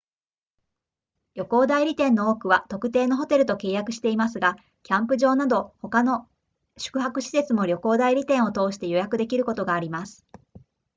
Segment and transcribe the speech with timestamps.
[1.35, 6.27] 旅行代理店の多くは特定のホテルと契約していますがキャンプ場など他の
[6.77, 10.25] 宿泊施設も旅行代理店を通して予約できることがあります